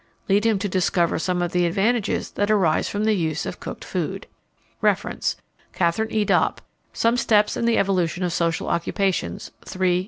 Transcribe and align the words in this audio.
Lead 0.27 0.47
him 0.47 0.57
to 0.57 0.67
discover 0.67 1.19
some 1.19 1.43
of 1.43 1.51
the 1.51 1.67
advantages 1.67 2.31
that 2.31 2.49
arise 2.49 2.89
from 2.89 3.03
the 3.03 3.13
use 3.13 3.45
of 3.45 3.59
cooked 3.59 3.85
food. 3.85 4.25
Reference: 4.81 5.35
Katharine 5.73 6.11
E. 6.11 6.25
Dopp, 6.25 6.57
"Some 6.91 7.17
Steps 7.17 7.55
in 7.55 7.65
the 7.65 7.77
Evolution 7.77 8.23
of 8.23 8.33
Social 8.33 8.67
Occupations," 8.67 9.51
III., 9.75 9.97
IV. 9.99 9.99